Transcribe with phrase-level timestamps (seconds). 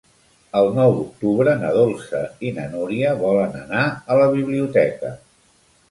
[0.61, 5.19] El nou d'octubre na Dolça i na Núria volen anar a la biblioteca.